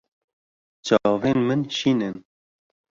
[0.85, 2.15] Çavên min şîn in.